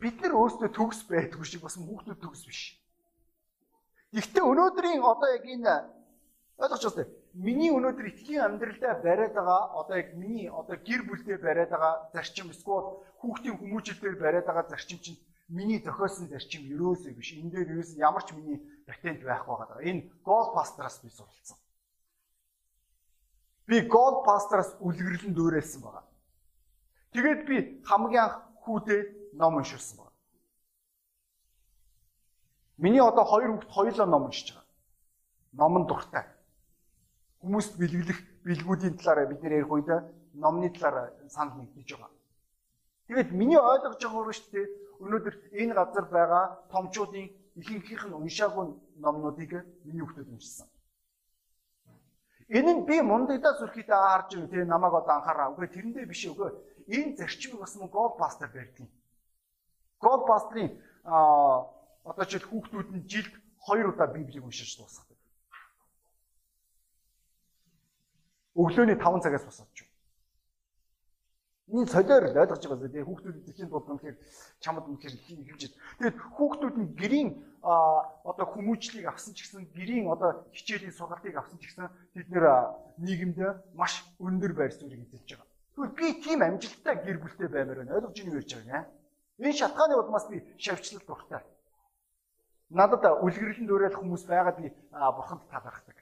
[0.00, 2.60] бид нар өөрсдөө төгс байдгүй шиг бас хүүхдүүд төгс биш.
[4.16, 5.74] Гэхдээ өнөөдрийн одоо яг энэ
[6.58, 7.12] ойлгож байна.
[7.34, 12.50] Миний өнөөдөр итгэлийн амьдралдаа бариад байгаа одоо яг миний одоо гэр бүлдээ бариад байгаа зарчим
[12.50, 17.38] эсвэл хүүхдийн хүмүүжлэлээр бариад байгаа зарчим чинь миний зохиосон зарчим ерөөсөө биш.
[17.38, 19.78] Энэ дээр ерөөс ямар ч миний патент байхгүй байгаа.
[19.84, 21.58] Энэ гол пастраас би суралцсан.
[23.68, 26.04] Би гол пастраас үлгэрлэн дөөрэлсэн байгаа.
[27.14, 28.36] Тэгээд би хамгийн анх
[28.66, 30.10] хүүдээ ном унширсан байна.
[32.76, 34.66] Миний одоо хоёр хүүхд хоёулаа ном уншиж байгаа.
[35.52, 36.24] Ном нь дуртай.
[37.40, 39.88] Хүмүүст бэлгэлэх бэлгүүдийн талаараа бид нэр ярих үед
[40.34, 42.10] номны талаар санал нэгдэж байгаа.
[43.08, 44.66] Тэгээд миний ойлгож байгаа шүү дээ.
[45.00, 48.66] Өнөөдөр энэ газар байгаа томчуудын ихэнхийнх нь уншаагүй
[49.02, 49.52] номнуудыг
[49.84, 50.68] миний хүүхдүүд уншсан.
[52.50, 55.52] Энэ нь би мундагдаа сүрхийдээ харж байна тийм намайг одоо анхаараа.
[55.54, 56.50] Үгүй тэрэндээ биш үгүй.
[56.90, 58.88] Энэ зарчмыг бас мөн гол пастор барьдаг.
[61.04, 61.68] А
[62.04, 63.34] одоо ч хүүхдүүд нь жилд
[63.68, 65.18] 2 удаа библийг уншиж дуусгадаг.
[68.56, 69.84] Өглөөний 5 цагаас босоод ч.
[71.70, 74.16] Энэ солиор л ойлгож байгаа тийм хүүхдүүд чинь бол үнэхээр
[74.58, 75.72] чамд үнэхээр хэмжиж.
[76.02, 77.30] Тэгээд хүүхдүүд нь гэрийн
[77.62, 81.86] одоо хүмүүжлийг авсан ч гэсэн гэрийн одоо хичээлийн сургалтыг авсан ч гэсэн
[82.16, 83.38] тэд нэр нийгэмд
[83.78, 85.46] маш өндөр байр суурийг эзэлж байгаа.
[85.78, 87.94] Тэгвэл би тийм амжилттай гэр бүлтэй баймаар байна.
[88.02, 88.99] Ойлгож ийн юу ярьж байгаа юм.
[89.40, 91.42] Энэ шатгааны улмаас би шавьчлал дуртай.
[92.68, 95.96] Надад үлгэрлэн дүүрэл хүмүүс байгаад би бурханд талархдаг.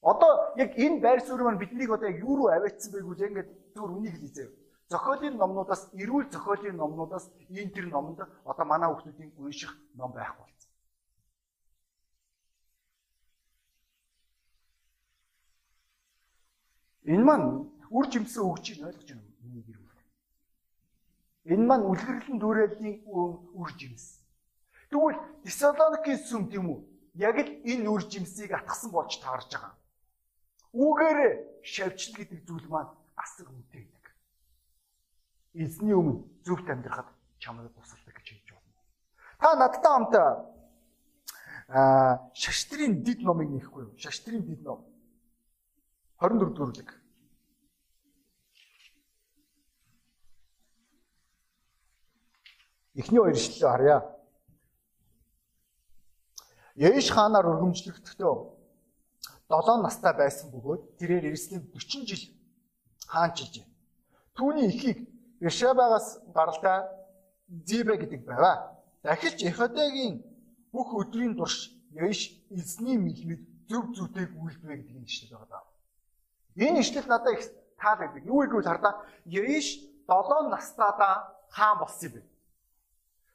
[0.00, 3.48] Одоо яг энэ байр суурь маань биднийг одоо яг юу руу аваачсан байг үл ингээд
[3.76, 4.48] зүгээр үнийг л хийзээ.
[4.88, 10.70] Зохиолын номнуудаас эрүүл зохиолын номнуудаас энэ төр номонд одоо манай хүмүүсийн унших ном байхгүй болсон.
[17.12, 17.46] Энэ маань
[17.92, 19.36] үр жимсэн өгч ийн ойлгож байна уу?
[19.44, 19.90] Миний гэр бүл.
[21.48, 24.20] Энэ маань үлгэрлэн дүүрээлийн үр жимс.
[24.92, 26.80] Тэгвэл Тесалоникийн сүм тийм үү?
[27.16, 29.72] Яг л энэ үр жимсийг атгсан болж таарж байгаа.
[30.76, 31.18] Үүгээр
[31.64, 34.04] шавьчил гэдэг зүйл маань асар үнэтэйдэг.
[35.56, 37.08] Эзний өмнө зөвхт амьдрахад
[37.40, 38.70] чамайг тусалдаг гэж хэлж байна.
[39.40, 40.14] Та надтай хамт
[41.72, 43.96] аа шаштрын дид номыг нэхгүй юу?
[43.96, 44.84] Шаштрын дид ном.
[46.20, 46.99] 24 дүрлэг.
[52.94, 53.98] Эхний хоёр ишлэлээ харъя.
[56.74, 58.34] Яиш хаанаар өргөмжлөгдөхдөө
[59.50, 62.22] 7 настай байсан бөгөөд тэрээр Иерусалим 40 жил
[63.06, 63.74] хаанчилж байна.
[64.36, 64.98] Түүний эхийг
[65.40, 66.86] Решабагаас гаралтай
[67.66, 68.78] Зибе гэдэг байваа.
[69.02, 70.22] Дахиж Эходэгийн
[70.72, 75.62] бүх өдрийн турш Яиш эзний мэлмид зөв зүйтэй гүйлдвэ гэдэг нь ишлэл байгаа.
[76.54, 77.42] Энэ ишлэл надад их
[77.80, 78.22] таалагддаг.
[78.26, 81.14] Юу гэвэл хардаа Яиш 7 настайдаа
[81.50, 82.29] хаан болсон юм байна.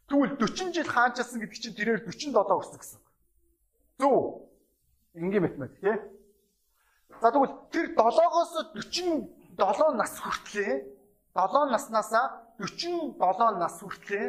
[0.09, 2.99] Тэгвэл 40 жил хаанчилсан гэдэг чинь тэрээр 47 өссөн гэсэн.
[3.97, 4.45] Зөв
[5.15, 5.97] Энгийн математик тий.
[7.21, 10.83] За тэгвэл тэр 7-оос 47 нас хүртлээ
[11.33, 12.25] 7 наснаасаа
[12.59, 14.25] 47 нас хүртлээ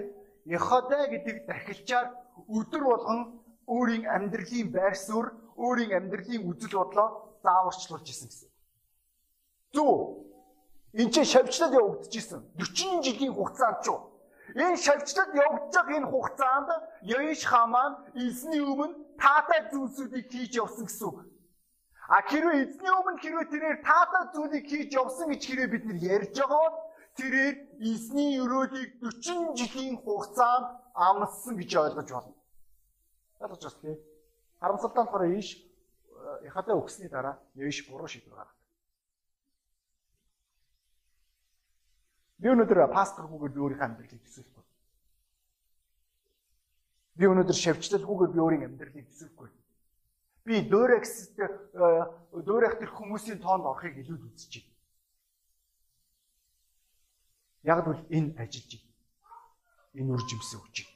[0.47, 2.15] Яхода гэдэг дахилчаар
[2.47, 8.51] өдөр болгон өөрийн амьдралын байр суурь, өөрийн амьдралын үзэл бодлоо зааварчлуулж исэн гэсэн.
[9.75, 10.23] Зөв.
[10.95, 12.47] Энд чинь шавьчлал явагдаж исэн.
[12.55, 13.91] 40 жилийн хугацаанд ч
[14.55, 16.69] энэ шавьчлал байгаа энэ хугацаанд
[17.03, 21.19] Яиш хамаа эзний өмнө таатай зүйлсүүдийг хийж явсан гэсэн үг.
[22.09, 26.35] А хэрвээ эзний өмнө хэрвээ тэрээр таатай зүйлийг хийж явсан гэж хэрвээ бид нар ярьж
[26.39, 26.79] байгаа бол
[27.19, 32.33] тэрээр эзний өрөөлийг 40 жилийн хугацаанд амссан гэж ойлгож байна.
[33.41, 33.97] Ойлгож байна тий.
[34.61, 35.49] Харамсалтай болохоор ийш
[36.47, 38.56] яхатай өгсөний дараа ийш буруу шийдвэр гаргадаг.
[42.37, 44.65] Би өнөөдөр пасторгүйгээр би өөрийнхөө амьдралыг төсөөлөхгүй.
[47.17, 49.49] Би өнөөдөр шавьчлалгүйгээр би өөрийн амьдралыг төсөөлөхгүй.
[50.45, 51.15] Би дөөрэгс
[52.45, 54.75] дөөрэх тэр хүмүүсийн тоонд орохыг илүү үзэж байна.
[57.65, 58.93] Яг л энэ ажиллаж байна.
[59.97, 60.93] Энэ үржимсэн байна.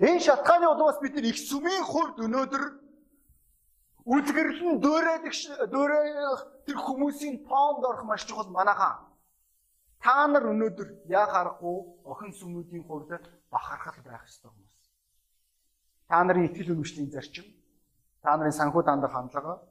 [0.00, 2.64] Энэ шатгааны улмаас бид их сүмийн хувьд өнөөдөр
[4.08, 5.22] үлгэрлэн дөөрэх
[5.68, 9.13] дөөрэх тэр хүмүүсийн тоонд орох маш чухал манайхаа
[10.04, 11.76] Та нар өнөөдөр яа харахгүй
[12.12, 14.84] охин сүмүүдийн хувьд бахархал байх ёстой хүмүүс.
[16.12, 17.48] Та нарын итгэл үнэмшлийн зарчим,
[18.20, 19.64] та нарын санхүү хандах хандлага,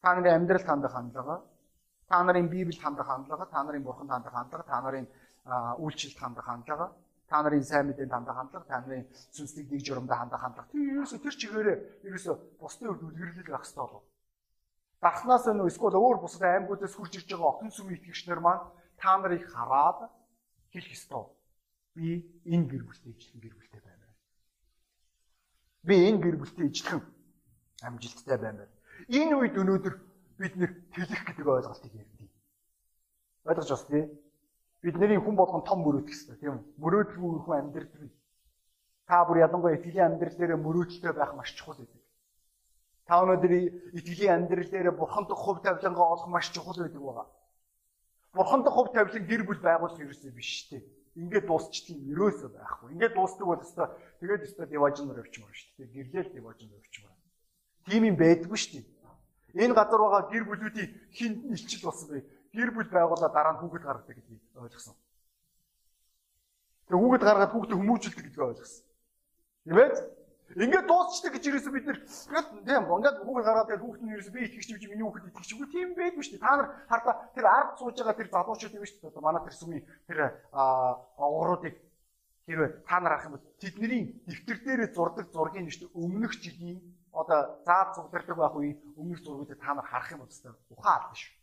[0.00, 1.44] та нарын амьдрал хандах хандлага,
[2.08, 5.06] та нарын Библиэд хандах хандлага, та нарын бурханд хандах хандлага, та нарын
[5.84, 6.86] үйлчлэлд хандах хандлага,
[7.28, 9.04] та нарын сайн мэдээнд хандах хандлага, та нарын
[9.36, 10.72] сүнслэг дэг журамд хандах хандлага.
[10.72, 11.76] Тэр ерөөсө тэр чигээрээ
[12.08, 14.04] ерөөсө бусдын үед үлгэрлэл байх ёстой болов.
[15.04, 18.64] Дарснаас нь эсвэл өөр бусад аймагуудаас хурж ирж байгаа охин сүмийн итгэгчнэр маань
[19.00, 20.10] та нарыг хараад
[20.72, 21.24] хэлэх ёстой.
[21.94, 24.06] Би энэ гэр бүлтэй ижилхэн гэр бүлтэй байна.
[25.86, 27.02] Би энэ гэр бүлтэй ижилхэн
[27.82, 28.66] амжилттай байна.
[29.08, 29.94] Энэ үед өнөөдөр
[30.38, 32.30] бид нэр тэлэх гэдэг ойлголтыг ярьдیں۔
[33.46, 34.04] Ойлгож байна тий?
[34.82, 36.64] Бидний хүн болгон том мөрөөдөх хэрэгтэй тийм үү?
[36.82, 37.90] Мөрөөдөлгүй хүн амьдрал
[39.08, 42.02] та бүр ялангуяа итгэлийн амьдрал дээр мөрөөдөлтэй байх маш чухал байдаг.
[43.06, 43.52] Та өнөөдөр
[43.98, 47.26] итгэлийн амьдрал дээр бурханд хувь тавилангаа олох маш чухал байдаг байгаа.
[48.34, 50.84] Бурханд хувь тавилан гэр бүл байгуулах ерөөсөө биш шүү дээ.
[51.18, 52.88] Ингээд дуусчтын ерөөсөө байхгүй.
[52.94, 53.88] Ингээд дуустдаг бол өстой
[54.20, 55.88] тэгээд өстой диважнаар явчихмаар шүү дээ.
[56.12, 57.18] Гэрлэл диважнаар явчихмаар.
[57.88, 58.86] Тийм юм байдгүй шүү дээ.
[59.64, 62.22] Энэ газар байгаа гэр бүлүүдийн хинд илчил болсон бай.
[62.52, 64.96] Гэр бүл байгуулаад дараа нь хүүхэд гаргадаг гэдгийг ойлгосон.
[66.86, 68.84] Тэгээ хүүхэд гаргаад хүүхдээ хүмүүжүүлдэг гэдгийг ойлгосон.
[69.64, 69.90] Тийм ээ?
[70.56, 71.98] Ингээд дуусчдаг гэж ирсэн бид нэр
[72.64, 75.68] тийм ингээд хүүхэд гараад тэгээд хүүхэд нь ерөөсөө би итгэж чивж миний хүүхэд итгэж чивгүй
[75.68, 76.46] тийм байдгүй шүү дээ.
[76.48, 79.20] Та нар хардаа тэр ард сууж байгаа тэр залуучууд юм шүү дээ.
[79.20, 80.18] Манай тэр сүмийн тэр
[81.20, 81.74] оогоруудыг
[82.48, 85.28] хэрвээ та нар арах юм бол тэдний дэвтэр дээр зурдаг
[85.68, 86.80] шүү дээ өмнөх жилийн
[87.12, 90.32] одоо заад цугдэрдэг байх үеийн өмнөх зургуудыг та нар харах юм бол
[90.72, 91.34] ухаан алдсан шүү.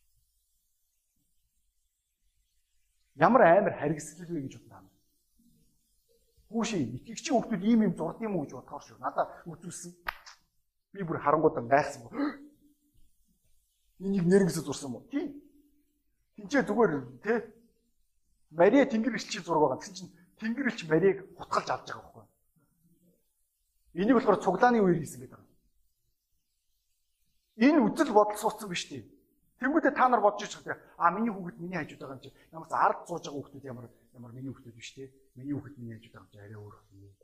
[3.21, 4.74] Ямар амар харгислал вэ гэж бодсон
[6.49, 9.01] Хүүши итгэгчийн хүмүүс ийм юм зурд юм уу гэж бодохоор шүү.
[9.01, 9.91] Надаа үзүүлсэн.
[10.93, 12.05] Би бүр харангуудан гайхсан.
[14.05, 15.01] Энийг нэрнгэсэ зурсан мó.
[15.09, 15.41] Тийм.
[16.35, 16.91] Тинчээ зүгээр
[17.23, 17.39] тий.
[18.51, 19.79] Мария тэнгэр элчийн зураг байгаа.
[19.81, 22.25] Тэгсэн чинь тэнгэр элч Марийг хутгалж авч байгаа байхгүй.
[23.95, 25.41] Энийг болохоор цуглааны үеэр хийсэн гэдэг.
[27.55, 29.07] Энэ үзэл бодол суудсан биш тийм.
[29.63, 30.77] Тэнгүүдээ та нар бодож байгаа.
[30.99, 33.85] А миний хүүхэд миний хажууд байгаа юм чи ямар ч ард сууж байгаа хүүхдүүд ямар
[34.11, 35.07] ямар миний хүүхдүүд биш те.
[35.35, 36.75] Миний хүүхэд миний юм чи арай өөр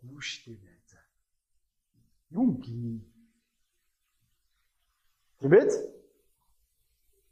[0.04, 1.04] үгүй шүү дээ найзаа.
[2.36, 3.00] Юм гин.
[5.40, 5.72] Тэмээд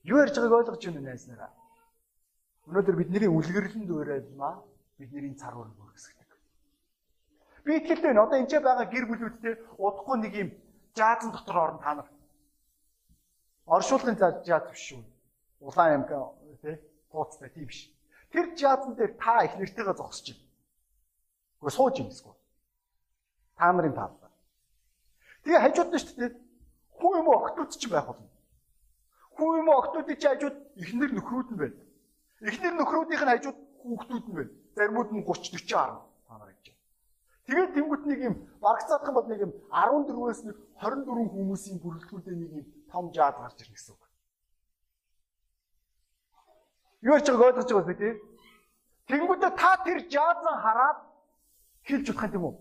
[0.07, 1.51] юу ярьж байгааг ойлгож байна найзнараа.
[2.67, 4.63] Өнөөдөр бидний үлгэрлэн дуурайлмаа
[4.97, 6.29] бидний цар хурал бүргэсгдэг.
[7.67, 8.23] Би итгэлтэй байна.
[8.23, 10.49] Одоо энэ ч байгаа гэр бүлүүдтэй удахгүй нэг юм
[10.95, 12.09] жаазан дотор орно та нар
[13.67, 15.03] оршуулгын жааз биш шүү.
[15.59, 16.75] Улаан амга тий
[17.11, 17.91] тууцтай тийм биш.
[18.31, 20.48] Тэр жаазан дээр та их нэртэйгээ зогсож байна.
[21.59, 22.39] Гэхдээ сууж юм эсвэл.
[23.55, 24.31] Та нарын таалаа.
[25.43, 26.31] Тэгээ хажууд нь шүү дээ.
[26.99, 28.31] Хүү юм октод ч байх болно.
[29.35, 31.79] Хүү юм октодын чи хажууд ихнэр нөхрүүд нь байна.
[32.47, 34.51] Ихнэр нөхрүүдийнх нь хажууд хүүхдүүд нь байна.
[34.75, 36.01] Заримуд нь 30 40 харна.
[36.27, 36.65] Та нар гэж.
[37.47, 42.51] Тэгээд тэнгуут нэг юм барагцаадах юм бол нэг юм 14-өөс нэг 24 хүмүүсийн бүрэлдэхүүнтэй нэг
[42.63, 44.03] юм том жаад гарч ирнэ гэсэн үг.
[47.03, 48.15] Юу ч ойлгож байгаа тийм.
[49.07, 51.08] Тэнгүүтээ та тэр жаазан хараад
[51.89, 52.55] хэлж бодох юм уу?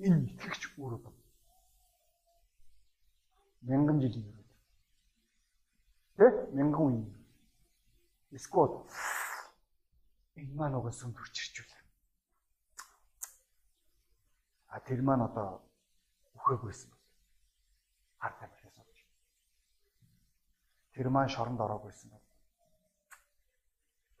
[0.00, 1.12] Энэ итгэгч өөрөө.
[3.68, 4.44] Мянган жилийн өмнө.
[6.16, 6.26] Тэ?
[6.56, 7.12] Мянган үе.
[8.32, 8.88] Эсвэл
[10.40, 11.74] энэ маань угаас өндөрч ирчүүл.
[14.72, 15.60] А тэр маань одоо
[16.40, 17.04] үхэгүйсэн бол.
[18.16, 18.62] Хартай байх.
[20.92, 22.28] Тэр маань шоронд ороог байсан байна.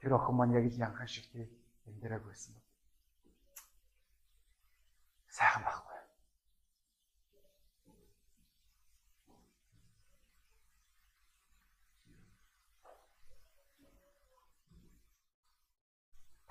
[0.00, 1.48] Тэр охин маань яг л янхан шиг тий
[1.84, 2.72] эндэрэг байсан байна.
[5.28, 5.92] Сайхан байхгүй.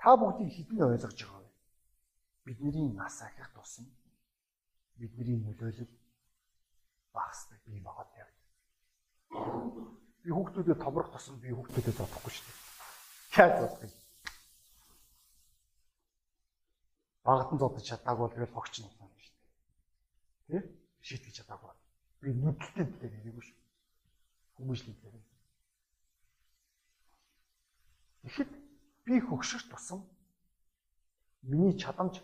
[0.02, 1.50] Та бүгдийг хідэн ойлгож байгаа вэ?
[2.44, 3.86] Бидний нас ахих тусам
[4.98, 5.94] бидний нөлөөлөл
[7.14, 8.30] багасдаг бий байгаа юм.
[10.22, 12.58] Би хүүхдүүдэд томрох тусам би хүүхдүүдэд зодохгүй шүү дээ.
[13.38, 13.94] Яаж зодох юм?
[17.22, 19.34] Багтан зодож чадаагүй бол тэгэл хогч нь байна шүү
[20.50, 20.66] дээ.
[20.66, 20.68] Тэ?
[21.06, 21.70] Шийтгэж чадаагүй.
[22.18, 23.58] Би нүдэлтэй дээр ирээгүй шүү.
[24.58, 25.14] Хүмүүжлийн дээр.
[28.26, 28.50] Тэгэхэд
[29.04, 30.00] би хөгшөрт тусам
[31.42, 32.22] миний чадамж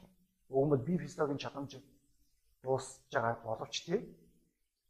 [0.48, 1.80] угмад би физиологийн чадамж
[2.62, 4.00] дуусж байгаа боловч тий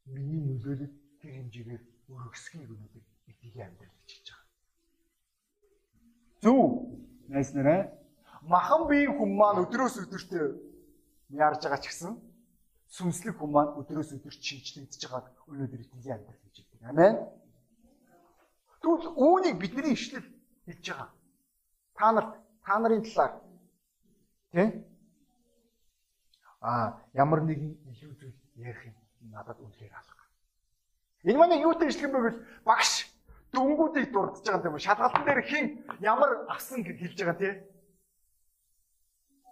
[0.07, 4.46] миний нөлөөлөл тэр хэмжээгээр өргөсгийг өнөөдөр итгэе амьдрал гэж хэлж байгаа.
[6.42, 6.61] Зөв
[7.29, 7.81] найс нараа
[8.42, 10.31] махан биеийн хүн маань өдрөөс өдөрт
[11.29, 12.12] яарж байгаа ч гэсэн
[12.96, 16.81] сүнслэг хүн маань өдрөөс өдөрт шинжлэгдэж байгааг өнөөдөр итгэе амьдрал гэж хэлдэг.
[16.88, 17.16] Амен.
[18.81, 20.24] Тэгвэл үүнийг бидний ишлэл
[20.64, 21.11] хэлж байгаа.
[21.99, 22.27] Та нар
[22.65, 23.33] та нарын талаар
[24.53, 24.89] тийм
[26.61, 28.95] а ямар нэгэн илүү зүйл ярих юм
[29.31, 30.25] надад үнэхээр алга.
[31.23, 33.07] Энэ манай юутай ишлэх юм бэ гэвэл багш
[33.53, 34.79] дүнгуудыг дурдж байгаа юм.
[34.79, 35.67] Шалгалтын дээр хин
[36.03, 37.55] ямар авсан гэж хэлж байгаа тий.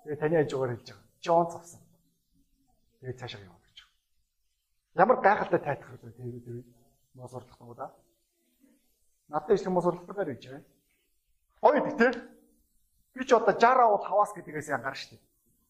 [0.02, 1.06] Тэгээ таны хажуугаар хэлж байгаа.
[1.22, 1.80] Джонс авсан.
[3.00, 5.02] Тэгээ цаашаа явах гэж байгаа.
[5.02, 6.58] Ямар гайхалтай тайтах вэ тий тий.
[7.14, 7.94] Мос орлох юм уу да?
[9.28, 10.62] Надад ишлэх мос орлохтой байж байгаа.
[11.86, 12.35] Тий тий.
[13.16, 15.20] Би ч одоо 60 авал хаваас гэдгээс янгар штеп.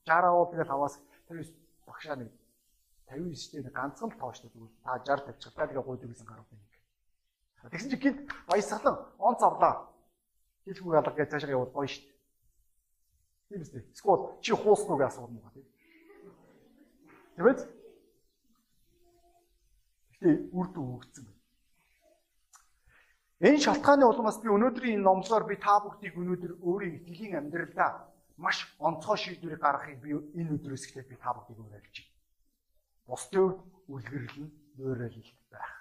[0.03, 0.99] 60 авал тэгэл хаваас
[1.31, 1.47] тэр
[1.87, 2.35] багшаа нэг
[3.07, 7.71] 59 дээр ганцхан л тооштой тэгвэл та 60 тавьчих та тэгээ гуйдаг гэсэн гарууд байна.
[7.71, 8.19] Тэгсэн чи гинт
[8.51, 9.95] баясгалан онц авлаа.
[10.67, 12.11] Хэлхүүг алга гэж цаашаа явуул гоё дээ.
[13.47, 13.83] Тийм үстэй.
[13.95, 15.63] Эсвэл чи хуусан уу гэж асуух юм байна.
[17.39, 17.63] Тэгвэл
[20.17, 21.36] Гэтэ үр дүн өгсөн байна.
[23.41, 28.09] Энэ шалтгааны улмаас би өнөөдрийн энэ номлогоор би та бүхдийг өнөөдөр өөрийн итгэлийн амьдралдаа
[28.41, 32.17] маш онцгой шийдвэрийг гаргахыг би энэ өдрөөс эхлээд би та бүхдийг уриалж байна.
[33.05, 33.61] Бусдын
[33.93, 34.49] үлгэрлэн
[34.81, 35.73] нойрол байх.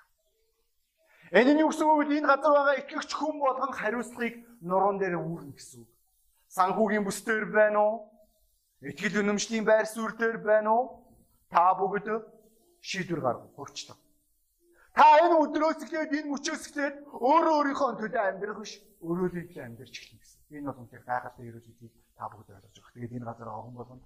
[1.32, 2.20] Энэ нь юу гэсэн үг вэ?
[2.20, 5.92] Энэ газар байгаа итгэгч хүн болгон хариуцлагыг нуруунд дээр үүрнэ гэсэн үг.
[6.52, 7.96] Санхүүгийн бүс дээр байна уу?
[8.84, 10.84] Итгэл үнэмшлийн байр суурь дээр байна уу?
[11.48, 12.08] Та бүгд
[12.84, 13.96] шийдвэр гаргах хурцлаа.
[14.96, 19.92] Та энэ өдрөөс эхлээд энэ мөчөөс эхлээд өөрөө өөрийнхөө төлөө амьдрах биш, өөрөө төлөө амьдрч
[19.92, 20.40] эхэлнэ гэсэн.
[20.56, 22.96] Энэ бол үнэхээр гайхалтай ерөөс үгийг та бүгд ойлгож байгаа.
[22.96, 24.04] Тэгээд энэ газар хүн болгонд